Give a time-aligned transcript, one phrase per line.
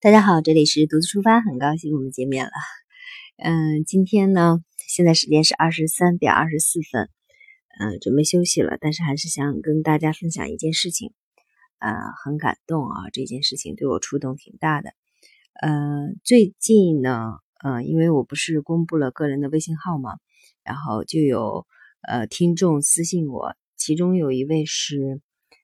[0.00, 2.52] 大家好，这里是独自出发，很高兴我们见面了。
[3.36, 7.10] 嗯，今天呢，现在时间是二十三点二十四分，
[7.80, 11.12] 嗯，准备休息了，但是还是想跟大家分享一件事情，
[11.80, 11.90] 呃，
[12.22, 14.92] 很感动啊，这件事情对我触动挺大的。
[15.60, 17.32] 呃，最近呢，
[17.64, 20.18] 呃，因为我不是公布了个人的微信号嘛，
[20.62, 21.66] 然后就有
[22.06, 25.20] 呃听众私信我，其中有一位是。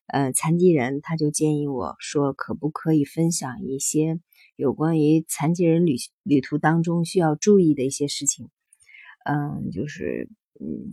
[0.06, 4.20] 呃，残疾人他就建议我说，可不可以分享一些
[4.56, 8.48] 有关于残疾人旅旅途当中需要注意的一些事情？
[9.24, 10.28] 嗯，就是
[10.60, 10.92] 嗯，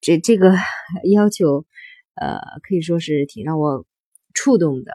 [0.00, 0.54] 这这个
[1.12, 1.66] 要求，
[2.14, 3.84] 呃，可以说是挺让我
[4.32, 4.92] 触动的，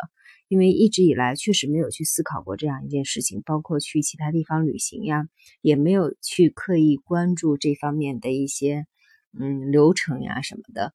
[0.48, 5.28] 因为一直以来确实没有去思考过这样一件事情，包括去其他地方旅行呀，
[5.62, 8.88] 也没有去刻意关注这方面的一些
[9.40, 10.94] 嗯流程呀什么的。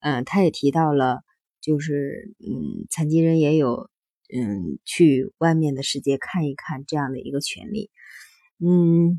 [0.00, 1.22] 嗯，他也提到了。
[1.64, 3.88] 就是，嗯，残疾人也有，
[4.28, 7.90] 嗯，去外面的世界看一看这样的一个权利，
[8.58, 9.18] 嗯，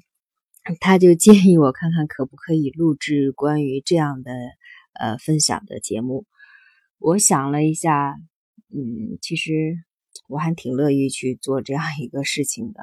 [0.80, 4.32] 他就建议我看看可不可以录制关于这样的，
[4.94, 6.28] 呃，分享的节目。
[7.00, 8.16] 我想了一下，
[8.70, 9.80] 嗯，其实
[10.30, 12.82] 我还挺乐意去做这样一个事情的，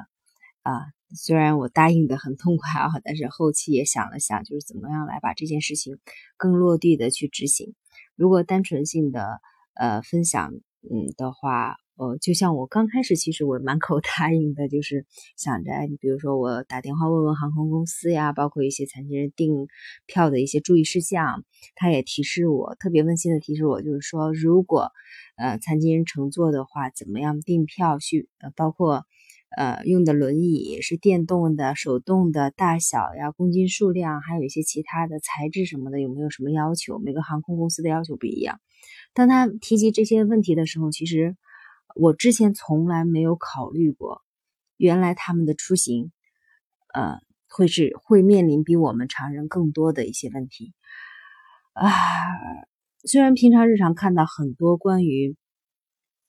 [0.63, 5.99] 啊，虽然我答应的很痛快啊，但是后期也想了想，就是怎么样来把这件事情
[6.35, 7.73] 更落地的去执行。
[8.17, 9.39] 如果单纯性的。
[9.75, 10.53] 呃，分享
[10.89, 15.05] 嗯的话，呃，就像我刚开始，其实我满口 答应的，就是
[15.37, 19.67] 想着，你比如说我打电话问问航空公司呀，包括一些残疾人订
[20.05, 21.43] 票的一些注意事项，
[21.75, 24.91] 他也提示我，特别温馨的提示我，就是说，如果
[25.37, 29.05] 呃残疾人乘坐的话，怎么样订票去，呃，包括
[29.55, 36.97] 呃用的轮椅是电动的、手动的，大小呀、公斤数量，还有一些其他的材质什么的，有没有什么要求？
[36.99, 38.59] 每个航空公司的要求不一样。
[39.13, 41.37] 当他提及这些问题的时候，其实
[41.95, 44.23] 我之前从来没有考虑过，
[44.77, 46.11] 原来他们的出行，
[46.93, 50.73] 呃，会是会面临比我们常人更多的一些问题
[51.73, 51.91] 啊。
[53.05, 55.35] 虽然平常日常看到很多关于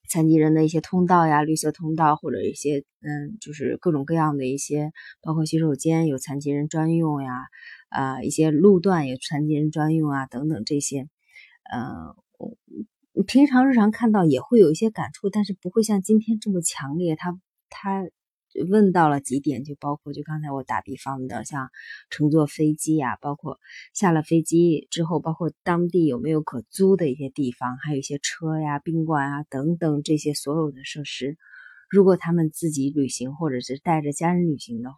[0.08, 4.92] 残疾人的一些通道呀、绿色通道，或者一些嗯，就是各种各样的一些，
[5.22, 7.46] 包括洗手间有残疾人专用呀，
[7.88, 11.08] 啊，一些路段有残疾人专用啊，等等这些，
[11.72, 12.14] 嗯。
[13.26, 17.14] 平常日常看到也会有一些感触，但是不会像今天这么强烈。
[17.16, 17.38] 他
[17.70, 18.04] 他
[18.68, 21.70] 问到了几点，就包括就刚才我打比方的，像
[22.10, 23.58] 乘坐飞机呀，包括
[23.92, 31.36] 下了飞机之后，包括当地有没有可租的一些地方，还有一些车呀、宾馆啊等等这些所有的设施。
[31.88, 34.96] 如果他们自己旅行或者是带着家人旅行的话，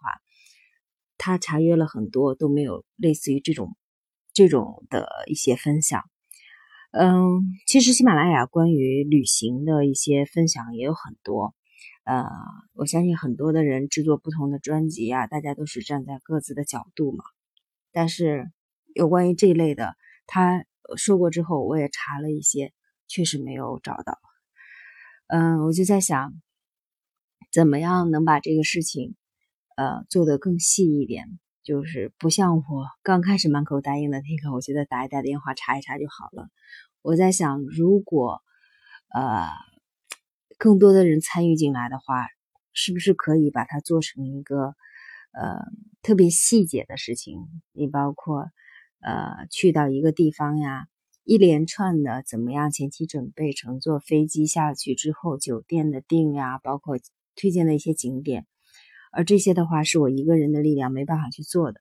[1.19, 3.77] 他查阅了很多都没有类似于这种
[4.33, 6.03] 这种的一些分享。
[6.99, 11.55] 嗯，其实喜马拉雅关于旅行的一些分享也有很多。
[12.05, 12.25] 呃，
[12.73, 17.23] 我相信很多的人制作不同的专辑啊，大家都是站在各自的角度嘛。
[17.93, 18.51] 但是
[18.95, 19.95] 有关于这一类的，
[20.27, 20.65] 他
[20.97, 22.73] 说过之后，我也查了一些，
[23.09, 24.19] 确实没有找到。
[25.27, 26.33] 嗯，我就在想，
[27.53, 29.17] 怎么样能把这个事情，
[29.77, 32.63] 呃，做得更细一点，就是不像我
[33.03, 36.49] 刚开始满口答应的那个，我觉得打一打电话查一查就好了。
[37.03, 38.41] 我在想，如果
[39.13, 39.49] 呃
[40.59, 42.29] 更多的人参与进来的话，
[42.73, 44.77] 是不是可以把它做成一个
[45.33, 45.59] 呃
[46.03, 47.41] 特别细节的事情？
[47.73, 48.47] 你包括
[49.01, 50.87] 呃去到一个地方呀，
[51.25, 56.97] 一连串的怎么样前期准备，乘坐飞机下去之后酒店的订呀，包括
[57.35, 58.47] 推荐的一些景点，
[59.13, 61.81] 而这些的话是我一个人的力量没办法去做的。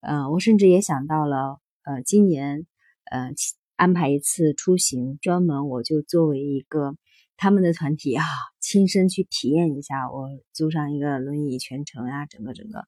[0.00, 2.66] 嗯，我甚至也想到了呃今年
[3.10, 3.30] 呃。
[3.78, 6.96] 安排一次出行，专门我就作为一个
[7.36, 8.24] 他们的团体啊，
[8.58, 10.10] 亲身去体验一下。
[10.10, 12.86] 我租上一个轮椅全程啊，整个整个，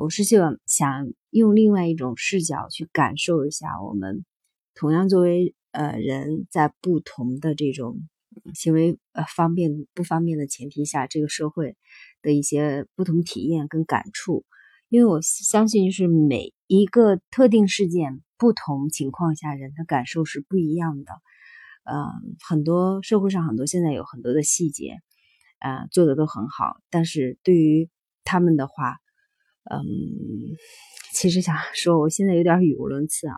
[0.00, 4.24] 我是希望想用另外一种视角去感受一下我们
[4.76, 7.98] 同样作为呃人在不同的这种
[8.54, 11.76] 行为呃方便不方便的前提下，这个社会
[12.22, 14.44] 的一些不同体验跟感触。
[14.88, 18.22] 因为我相信就，是每一个特定事件。
[18.38, 21.12] 不同情况下，人的感受是不一样的。
[21.84, 24.98] 嗯，很多社会上很多现在有很多的细节，
[25.58, 26.82] 啊，做的都很好。
[26.90, 27.88] 但是对于
[28.24, 28.98] 他们的话，
[29.70, 29.80] 嗯，
[31.14, 33.34] 其实想说，我现在有点语无伦次啊。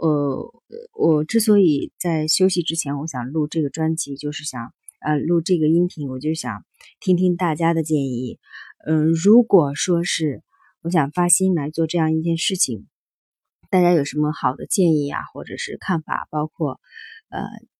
[0.00, 0.52] 呃，
[0.94, 6.64] 我之所以在休息之前，我想录这个专辑，就是想呃录这个音频，我就想
[7.00, 8.38] 听听大家的建议。
[8.86, 10.42] 嗯，如果说是
[10.82, 12.86] 我想发心来做这样一件事情。
[13.68, 16.26] 大家有什么好的建议啊，或者是看法？
[16.28, 16.80] 包括，
[17.28, 17.38] 呃，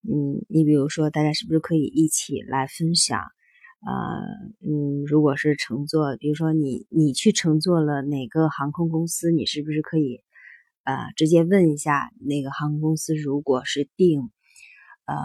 [0.09, 3.19] 嗯，你比如说，大家是不是可以一起来分享，
[3.85, 3.91] 呃，
[4.65, 10.21] 嗯，如果是乘坐，比如说你你去乘坐了哪个航空公司，你是不是可以
[10.85, 14.31] 呃直接问一下那个航空公司，如果是订
[15.07, 15.17] 呃，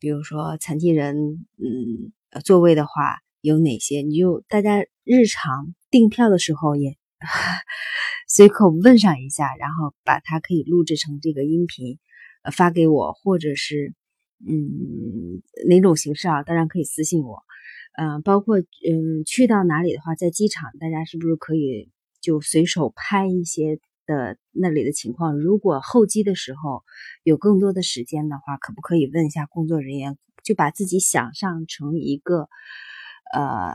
[0.00, 2.12] 比如说残疾人嗯
[2.44, 4.02] 座位的话有哪些？
[4.02, 6.96] 你就大家日常订票的时候也
[8.28, 11.98] 随口问上一下，然后把它可以录制成这个音频。
[12.52, 13.94] 发给我，或者是
[14.44, 16.42] 嗯哪种形式啊？
[16.42, 17.40] 当然可以私信我，
[17.96, 25.38] 嗯，包括嗯去到哪里的话，在机场大家是不是可以就随手拍一些的那里的情况？
[25.38, 26.82] 如果候机的时候
[27.22, 30.16] 有更多的时间的话，可不可以问一下工作人员？
[30.42, 32.48] 就把自己想象成一个
[33.32, 33.74] 呃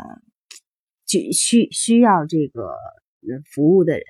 [1.05, 2.75] 就需需要这个
[3.53, 4.03] 服务的人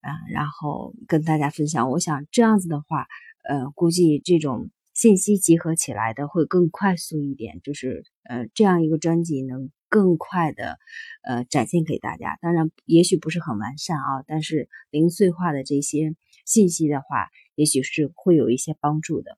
[0.00, 1.90] 啊，然后跟大家分享。
[1.90, 3.06] 我想这样子的话。
[3.44, 10.78] 呃，估计这种信息集合起来的会更快速一点，就是呃，这样一个专辑能更快的
[11.22, 12.38] 呃展现给大家。
[12.40, 16.16] 当然，也许不是很完善啊，但是零碎化的这些
[16.46, 19.36] 信息的话，也许是会有一些帮助的。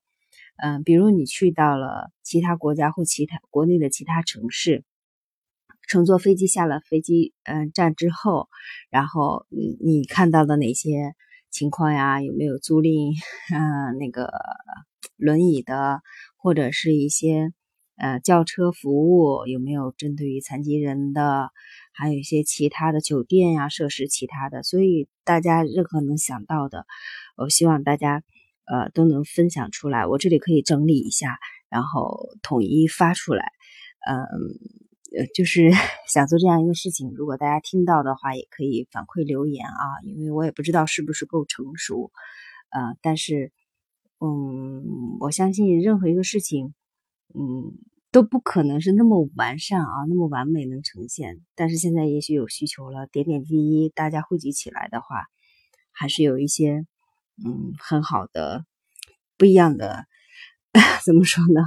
[0.55, 4.85] 嗯，比如你去到了其他国家或其他国内的其他城市，
[5.89, 8.47] 乘坐飞机下了飞机嗯站之后，
[8.89, 11.15] 然后你你看到的哪些？
[11.51, 13.15] 情况呀，有没有租赁
[13.55, 14.29] 嗯那个
[15.15, 16.01] 轮椅的，
[16.35, 17.53] 或者是一些
[17.97, 21.49] 呃轿车服务，有没有针对于残疾人的？
[21.93, 24.63] 还有一些其他的酒店呀设施，其他的。
[24.63, 26.85] 所以大家任何能想到的，
[27.37, 28.23] 我希望大家
[28.65, 30.05] 呃都能分享出来。
[30.05, 31.37] 我这里可以整理一下，
[31.69, 33.51] 然后统一发出来，
[34.07, 34.25] 嗯。
[35.17, 35.69] 呃，就是
[36.11, 42.11] 想做这样一个事情，如果大家听到的话，也可以反馈留言啊，因为我也不知道是不是够成熟，
[42.69, 43.53] 呃，但是，
[44.19, 44.83] 嗯，
[45.21, 46.73] 我相信任何一个事情，
[47.33, 47.77] 嗯，
[48.11, 51.41] 都不可能是那么完善啊，那么完美能呈现。
[51.55, 55.25] 但是现在也许有需求了，点点滴滴大家汇集起来的话，
[55.91, 56.85] 还是有一些，
[57.43, 58.65] 嗯，很好的
[59.37, 60.05] 不一样的，
[61.05, 61.61] 怎么说呢？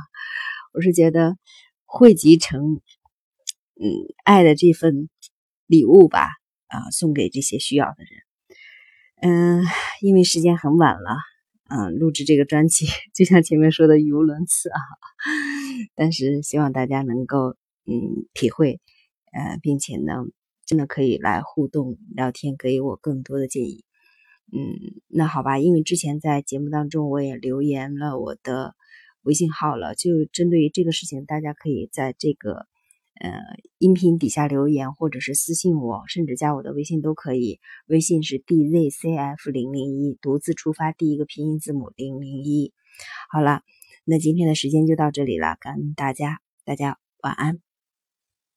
[0.72, 1.37] 我是觉得
[1.84, 2.81] 汇集成。
[3.81, 3.87] 嗯，
[4.25, 5.08] 爱的这份
[5.66, 6.31] 礼物吧，
[6.66, 8.22] 啊，送给这些需要的人。
[9.20, 9.64] 嗯，
[10.02, 11.16] 因为时间很晚了，
[11.69, 14.81] 嗯，录制这个专辑 就像前面说的语无伦次啊。
[15.94, 18.81] 但是希望大家能够嗯体会，
[19.32, 20.25] 呃，并且呢，
[20.67, 23.85] 真的可以来互动聊天，给我更多的建议。
[24.50, 28.75] 嗯，那好吧，因为之前在节目当中我也留言了我的
[29.23, 32.67] 微信号了，就针对于这个事情，大家可以在这个。
[33.20, 33.41] 呃，
[33.79, 37.59] 音频底下留言，或者是私信我，甚至加我的微信都可以。
[37.87, 42.73] 微信是 dzcf 零零一，独自出发，第一个拼音字母零零一。
[43.31, 43.62] 好了，
[44.05, 47.68] 那今天的时间就到这里了，感恩大家，大家晚安。